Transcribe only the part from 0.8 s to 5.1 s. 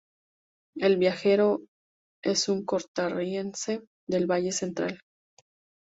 viajero es un costarricense del Valle Central.